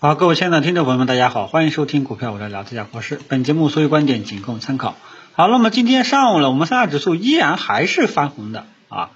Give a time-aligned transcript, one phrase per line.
[0.00, 3.18] 好，各位亲爱的听众朋友们，大家好，欢迎收听股票我来聊这家国师。
[3.26, 4.94] 本节目所有观点仅供参考。
[5.32, 9.10] 好，那么今天上午呢，我们三大指数依然还是翻红的啊，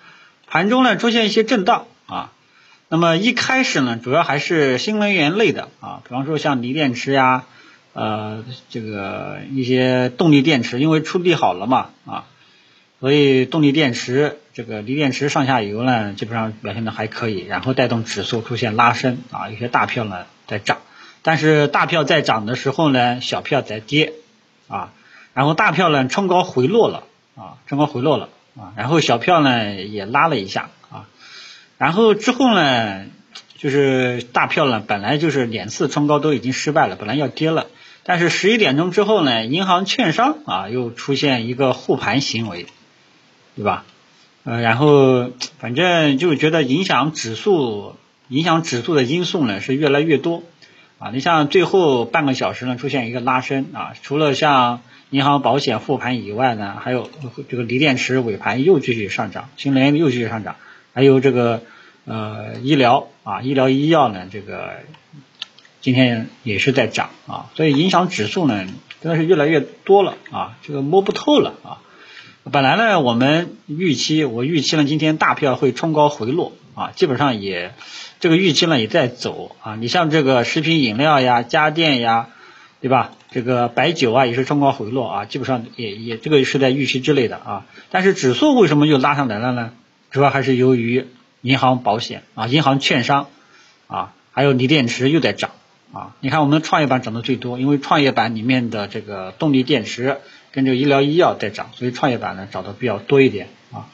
[0.49, 2.33] 盘中呢出现一些震荡啊。
[2.89, 7.45] 那么一开始呢，主要还是新能源类的啊，比方说像锂电池呀，
[7.93, 12.25] 呃，这个一些动力电池，因为出力好了嘛啊，
[13.03, 20.25] 所以动力电池这个锂电池上下游呢，基本上表现的还可以，然后带动指数出现拉升啊，有些大票呢。
[20.45, 20.79] 在涨，
[21.23, 24.13] 但是大票在涨的时候呢，小票在跌
[24.69, 24.93] 啊，
[25.33, 27.05] 然后大票呢冲高回落了
[27.37, 31.07] 啊，冲高回落了啊，然后小票呢也拉了一下啊，
[31.79, 33.07] 然后之后呢，
[33.57, 37.69] 就是大票呢本来就是两次冲高都已经失败了，本来要跌了，
[38.03, 42.67] 但是十一点钟之后呢，银行、券商啊又出现一个护盘行为，
[43.57, 43.85] 对吧？
[44.45, 47.95] 呃，然后反正就觉得影响指数。
[48.29, 50.43] 影响指数的因素呢是越来越多
[50.99, 57.11] 啊，你像最后半个小时呢出现一个拉升啊，除了像银行、保险复盘以外呢，还有
[57.51, 60.57] 这个锂电池尾盘又继续上涨，新能源又继续上涨，
[60.95, 61.63] 还有这个
[62.07, 64.79] 呃医疗啊，医疗医药呢这个
[65.83, 68.65] 今天也是在涨啊，所以影响指数呢
[69.03, 71.85] 真的是越来越多了啊，这个摸不透了啊。
[72.51, 77.73] 本来呢我们预期我预期呢今天大票会冲高回落啊，基本上也。
[78.19, 82.29] 这个预期呢也在走啊，你像这个食品饮料呀、家电呀，
[82.81, 83.11] 对吧？
[83.33, 87.67] 这个白酒啊也是冲高回落啊，基本上也也这个是在预期之内的啊。
[87.91, 89.73] 但是指数为什么又拉上来了呢？
[90.13, 91.07] 主要还是由于
[91.41, 93.27] 银行、保险啊、银行、券商
[93.89, 95.51] 啊，还有锂电池又在涨
[95.93, 96.15] 啊。
[96.21, 100.19] 你看我们创业板涨得最多，因为创业板里面的这个动力电池
[100.53, 103.89] 跟这个医疗医药在涨，所以创业板呢涨得比较多一点啊。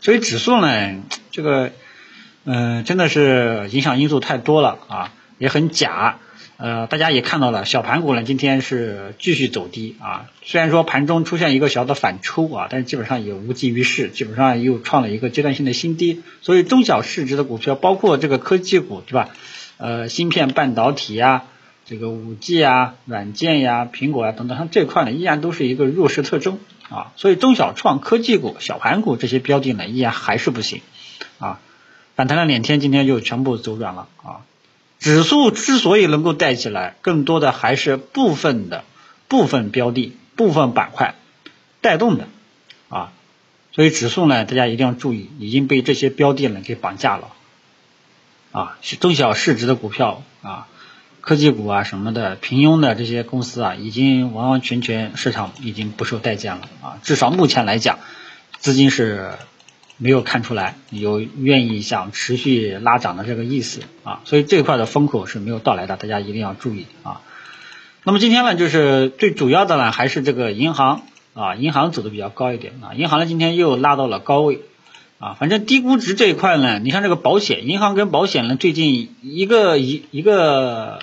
[0.00, 1.70] 所以指数呢，这个。
[2.46, 6.18] 嗯，真的是影响因素太多了啊，也很假。
[6.58, 10.26] 呃，大家也看到了，小盘股呢今天是继续走低啊。
[10.42, 16.22] 虽然说盘中出现一个小的反抽啊，但是基本上也无济于事，基本上又创了一个阶段性的新低。
[16.42, 19.30] 所以中小市值的股票，包括这个科技股，对吧？
[19.78, 21.44] 呃，芯片半导体呀，
[21.86, 26.58] 这个五 G 啊，软件呀，苹果啊等等，像这块呢依然都是一个弱势特征
[26.88, 27.12] 啊。
[27.16, 30.80] 所以中小创科技股、小盘股这些标的呢依然还是不行
[31.38, 31.60] 啊。
[32.16, 34.46] 反弹了两天，今天就全部走软了啊！
[35.00, 38.84] 指数之所以能够带起来，更多的还是部分的
[39.26, 41.16] 部分标的、部分板块
[41.80, 42.28] 带动的
[42.88, 43.12] 啊！
[43.72, 47.32] 所以指数呢，大家一定要注意，已经被这些标的呢给绑架了
[48.52, 48.78] 啊！
[49.00, 50.68] 中小市值的股票啊，
[51.24, 56.98] 科技股啊什么的，平庸的这些公司啊，已经完完全全市场已经不受待见了啊！
[57.02, 57.98] 至少目前来讲，
[58.58, 59.32] 资金是。
[59.96, 67.20] 没有看出来有愿意想持续拉涨的这个意思啊，所以这块的风口是没有到来的，大家一定要注意啊。
[68.02, 71.02] 那么今天呢，就是最主要的呢，还是这个银行
[71.32, 74.62] 啊，银行走的比较高一点啊，银行呢今天又拉到了高位
[75.24, 80.98] 啊，反正低估值这一块呢，你像这个保险，银行跟保险呢最近一个一一个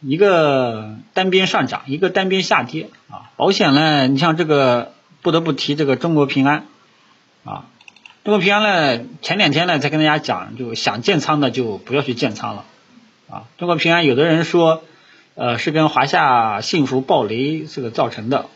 [0.00, 4.92] 一个单边上涨，一个单边下跌啊，保险呢，你像这个
[5.22, 6.66] 不得不提这个中国平安
[7.44, 7.64] 啊。
[8.22, 12.64] 中国平安呢，前两天呢才跟大家讲，就想建仓的就不要去建仓了
[13.28, 13.42] 啊。
[13.58, 14.84] 中国平安有的人说，
[15.34, 18.46] 呃，是跟华夏幸福暴雷这个造成的，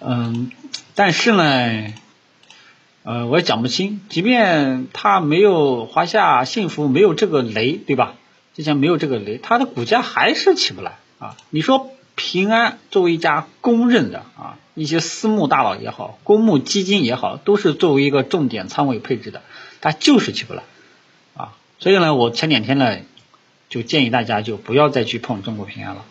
[0.00, 0.50] 嗯，
[0.96, 1.92] 但是呢，
[3.04, 4.00] 呃，我也讲不清。
[4.08, 8.14] 即便它没有华夏幸福没有这个雷，对吧？
[8.54, 11.36] 之前没有这个雷，它的股价还是起不来啊。
[11.50, 11.90] 你说？
[12.16, 19.42] 平安作为一家公认的啊，一些私募大佬也好，公募基金也好，都是作为一个重点仓位配置的，
[19.80, 20.62] 它就是起不来
[21.34, 21.56] 啊。
[21.80, 22.98] 所以呢，我前两天呢
[23.68, 26.04] 就建议大家就不要再去碰中国平安了。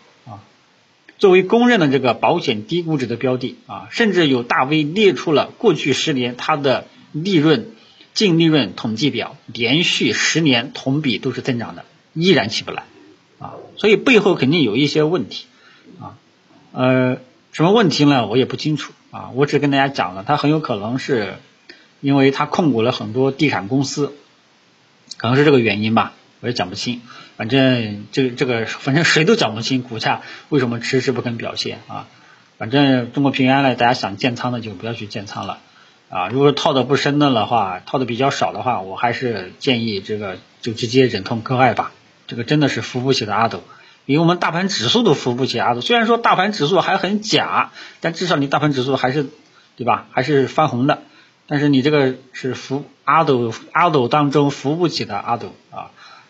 [1.18, 7.70] 作为公认的这个保险低估值的标的啊，甚至有大 V 列出了过去十年它的利润
[8.12, 12.84] 净利润统计表，连续十年同比都是增长的，依然起不来
[13.38, 13.54] 啊。
[13.76, 15.46] 所以背后肯定有一些问题。
[16.00, 16.16] 啊，
[16.72, 17.18] 呃，
[17.52, 18.26] 什么问题呢？
[18.26, 19.30] 我也不清楚啊。
[19.34, 21.34] 我只跟大家讲了，它很有可能是
[22.00, 24.12] 因为它控股了很多地产公司，
[25.16, 26.14] 可能是这个原因吧，
[26.44, 27.00] 我也讲不清。
[27.38, 30.20] 反正这这个，反正谁都讲不清股价
[30.50, 32.06] 为什么迟迟不肯表现啊。
[32.58, 35.58] 反正中国平安呢，大家想建仓的就不要去建仓了
[36.10, 36.28] 啊。
[36.28, 41.92] 如果套的不深的的话，套的比较少的话，我还是建议这个就直接忍痛割爱吧。
[42.26, 43.62] 这个真的是扶不起的阿斗。
[44.04, 49.30] 比我们大盘指数都扶不起阿斗，虽然说大盘指数还很假，但至少你大盘指数还是，
[49.76, 50.08] 对吧？
[50.10, 50.98] 还是翻红的。
[51.46, 55.54] 但是你这个是扶阿斗阿斗当中扶不起的阿斗，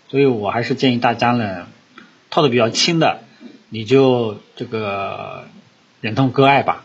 [0.09, 1.67] 所以我还是建议大家呢，
[2.31, 3.21] 套的比较轻的，
[3.69, 5.45] 你就这个
[6.01, 6.85] 忍痛割爱吧。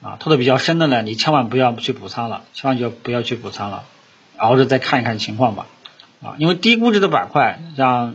[0.00, 3.82] 啊，套的比较深的呢，你千万不要去补仓了，千万就不要去补仓了，
[4.36, 5.66] 熬着再看一看情况吧。
[6.22, 8.14] 啊，因为低估值的板块，像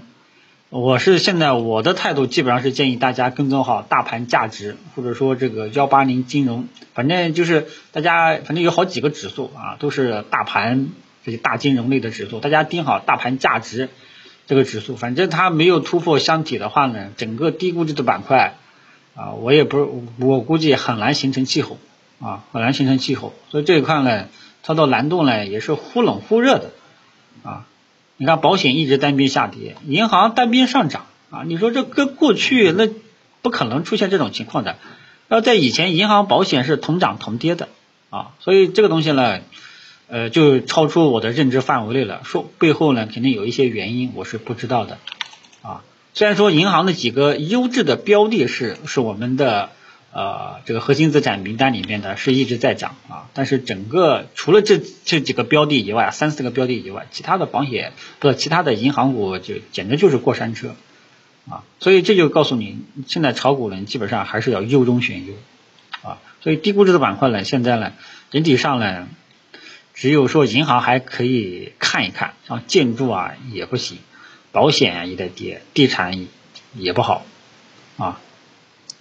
[0.69, 10.87] 我是现在我的态度基本上是建议大家跟踪好大盘价值，或者说这个幺八零金融，反正就是大家反正有好几个指数啊，都是大盘
[11.25, 13.89] 这些大金融类的指数，大家盯好大盘价值
[14.47, 18.57] 这个指数，反正它没有突破箱体的话呢，整个低估值的板块。
[19.15, 19.87] 啊，我也不是，
[20.25, 21.77] 我估计很难形成气候
[22.19, 24.27] 啊，很难形成气候，所以这一块呢，
[24.63, 26.71] 操作难度呢也是忽冷忽热的
[27.43, 27.67] 啊。
[28.17, 32.89] 你看保险一直单边下跌，银行单边上涨啊，你说这跟过去那
[33.43, 34.77] 不可能出现这种情况的。
[35.27, 37.69] 要在以前，银行保险是同涨同跌的
[38.09, 39.41] 啊，所以这个东西呢，
[40.13, 42.21] 呃，就超出我的认知范围内了。
[42.23, 44.99] 说背后呢，肯定有一些原因，我是不知道的
[45.63, 45.83] 啊。
[46.13, 49.71] 虽然说银行的几个优质的标的是是我们的
[50.11, 60.75] 呃这个核心资产名单里面的是一直在涨啊，但是整个除了这这几个标的以外，三四个标的以外，其他的保险不其他的银行股就简直就是过山车
[61.49, 62.77] 啊，所以这就告诉你，
[63.07, 65.33] 现在炒股呢基本上还是要优中选优
[66.07, 67.93] 啊，所以低估值的板块呢，现在呢
[68.29, 69.07] 整体上呢，
[69.93, 73.97] 只有说银行还可以看一看，像建筑啊也不行。
[74.51, 76.27] 保险也在跌，地产
[76.75, 77.25] 也不好
[77.97, 78.21] 啊，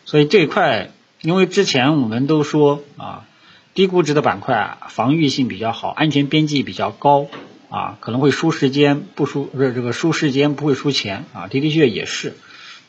[0.06, 0.90] 所以这一块，
[1.20, 3.26] 因为之前我们都说啊，
[3.74, 7.26] 低估值的板块啊防御性比较好，安全边际比较高
[7.68, 12.34] 啊，可能会输时间不输，不是这个输时间不会输钱啊，的的确确也是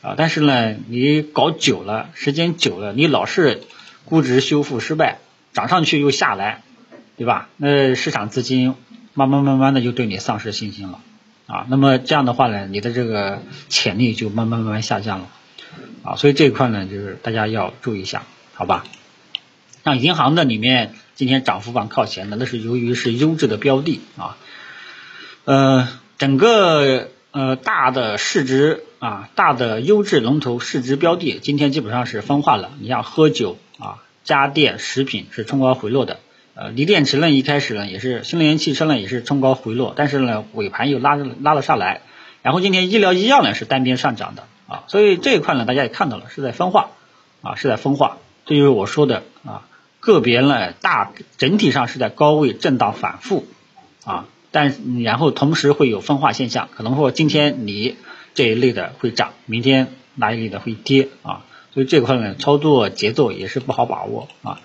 [0.00, 3.62] 啊，但是呢，你搞久了，时间久了，你老是
[4.06, 5.18] 估值修复失败，
[5.52, 6.62] 涨上去又下来，
[7.16, 7.48] 对吧？
[7.56, 8.74] 那市场资金
[9.14, 11.00] 慢慢慢慢的就对你丧失信心了。
[11.46, 15.28] 啊，那么这样的话呢，你的这个潜力就慢慢慢慢下降了，
[16.02, 18.22] 啊，所以这一块呢，就是大家要注意一下，
[18.54, 18.84] 好吧？
[19.84, 24.38] 像银行的里面，今天涨幅榜靠前的，那是由于是优质的标的啊，
[25.44, 32.70] 呃，整个呃大的市值啊，大的优质龙头市值标的，今天基本上是分化了。
[32.80, 36.20] 你像喝酒啊、家电、食品是冲高回落的。
[36.56, 42.02] 呃，锂电池呢，一开始呢也是新能源汽车呢也是冲高回落，但是呢尾盘又拉拉了上来，
[42.42, 46.90] 然后今天医疗医药呢是单边上涨的啊，所以这一块呢大家也看到了是在分化
[47.42, 49.66] 啊是在分化，这就是我说的啊
[49.98, 53.46] 个别呢大整体上是在高位震荡反复
[54.04, 57.96] 啊，但然后同时会有分化现象，可能说今天你
[58.34, 61.42] 这一类的会涨，明天那一类的会跌啊，
[61.72, 64.60] 所以这块呢操作节奏也是不好把握啊。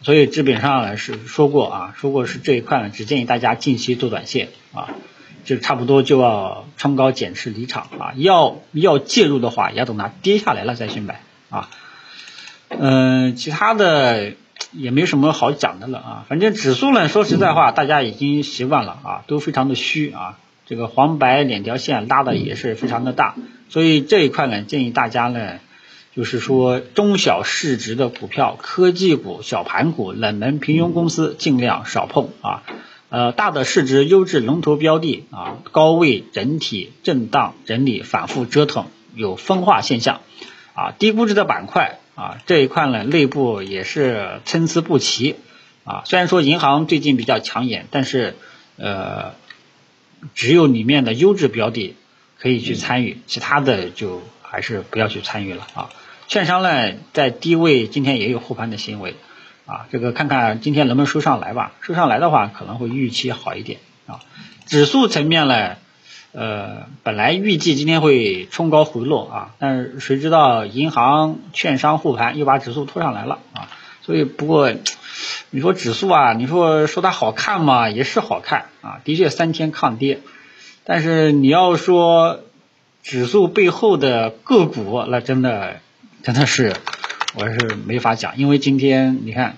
[0.00, 4.90] 所以基本上是说过啊，说过是这一块呢，只建议大家近期做短线啊，
[5.44, 11.68] 就差不多就要冲高减持离场啊，要要介入的话，也要等它跌下来了再去买啊。
[12.68, 14.34] 嗯，其他的
[14.70, 23.34] 也没什么好讲的了啊，反正指数呢，说实在话，大家已经习惯了啊，都非常的虚啊，这个黄白两条线拉的也是非常的大，
[23.68, 25.58] 所以这一块呢，建议大家呢。
[26.18, 32.64] 就是说，中小市值的股票、科技股、小盘股、冷门平庸公司尽量少碰啊。
[33.08, 40.22] 呃，大的市值优质龙头标的啊，高位整体震荡整理反复折腾，有分化现象
[40.74, 40.90] 啊。
[40.98, 45.36] 低估值的板块啊，这一块呢内部也是参差不齐
[45.84, 46.02] 啊。
[46.04, 48.34] 虽然说银行最近比较抢眼，但是
[48.76, 49.34] 呃，
[50.34, 51.94] 只有里面的优质标的
[52.40, 55.90] 可以去参与，其他的就还是不要去参与了啊。
[56.28, 59.16] 券商呢，在低位今天也有护盘的行为
[59.64, 64.20] 啊，这个看看今天能不能收上来吧，收上来的话可能会预期好一点啊。
[64.66, 65.76] 指数层面呢，
[66.32, 73.68] 呃，本来预计今天会冲高回落啊，但是谁知道银行、券商护盘又把指数拖上来了啊，
[74.02, 74.70] 所以不过
[75.48, 80.20] 你说指数啊，你说说它好看嘛，也是好看啊，的确三天抗跌，
[80.84, 82.40] 但是你要说
[83.02, 85.80] 指数背后的个股，那真的。
[86.22, 86.74] 真的是，
[87.34, 89.56] 我是没法讲，因为今天你看，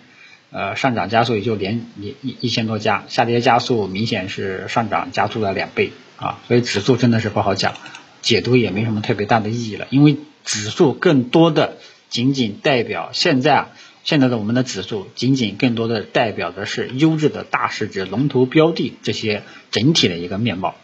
[0.51, 7.75] 呃，上涨加速也就连一一一千多家，下跌加速明显是上涨加速了两倍啊，所以指数真的是不好讲，
[8.21, 11.79] 解读也没什么特别大的意义了，因为指数更多的
[12.11, 13.69] 仅仅代表现在啊，
[14.05, 20.77] 现在的我们的指数仅仅更多的代表的是优质的大市值龙头标的这些整体的一个面貌，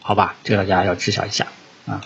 [0.00, 1.46] 好吧，这个大家要知晓一下
[1.86, 2.04] 啊。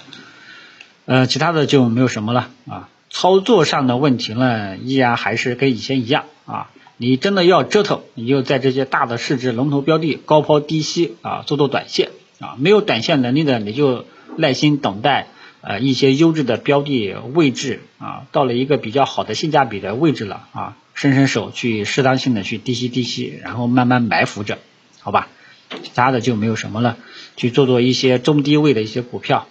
[1.05, 2.89] 呃，其他的就没有什么了啊。
[3.11, 6.71] 操作上的问题呢，依然还是跟以前一样啊。
[6.97, 12.55] 你真的要折腾，你就在这些大的市值龙头标的高抛低吸啊，做做短线啊。
[12.59, 14.07] 没有短线能力的，你就
[14.37, 15.27] 耐心等待
[15.61, 24.59] 呃一些优质的标的位置啊，到了一个比较好的性价比的位置了啊，伸伸手去适当性的去低吸低吸，然后慢慢埋伏着，
[25.01, 25.29] 好吧？
[25.83, 26.97] 其他的就没有什么了，
[27.37, 29.49] 去做做一些中低位的一些股票。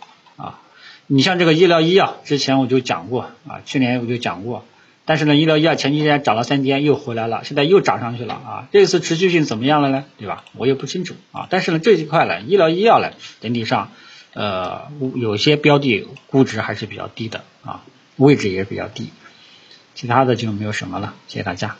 [1.13, 4.63] 你像这个医疗医药，之前我就讲过啊，去年我就讲过。
[5.03, 8.69] 但是呢，医疗医药前几天涨了三天又回来了，现在又涨上去了啊！
[8.71, 10.05] 这次持续性怎么样了呢？
[10.17, 10.45] 对吧？
[10.53, 11.47] 我也不清楚啊。
[11.49, 13.91] 但是呢，这一块呢，医疗医药呢，整体上
[14.33, 14.83] 呃
[15.15, 17.83] 有些标的估值还是比较低的啊，
[18.15, 19.09] 位置也比较低，
[19.95, 21.13] 其他的就没有什么了。
[21.27, 21.75] 谢谢大家。